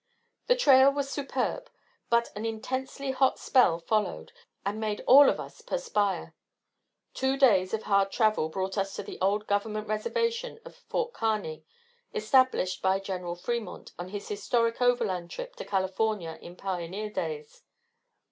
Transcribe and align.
The 0.47 0.55
trail 0.55 0.91
was 0.91 1.11
superb. 1.11 1.69
But 2.09 2.31
an 2.35 2.43
intensely 2.43 3.11
hot 3.11 3.37
spell 3.37 3.77
followed, 3.77 4.31
and 4.65 4.79
made 4.79 5.03
all 5.05 5.29
of 5.29 5.39
us 5.39 5.61
perspire. 5.61 6.33
Two 7.13 7.37
days 7.37 7.71
of 7.71 7.83
hard 7.83 8.11
travel 8.11 8.49
brought 8.49 8.79
us 8.79 8.95
to 8.95 9.03
the 9.03 9.21
old 9.21 9.45
Government 9.45 9.87
Reservation 9.87 10.59
of 10.65 10.73
Ft. 10.89 11.13
Kearney, 11.13 11.65
established 12.15 12.81
by 12.81 12.99
Gen. 12.99 13.35
Fremont 13.35 13.91
on 13.99 14.09
his 14.09 14.27
historic 14.27 14.81
overland 14.81 15.29
trip 15.29 15.55
to 15.57 15.65
California 15.65 16.39
in 16.41 16.55
pioneer 16.55 17.11
days. 17.11 17.61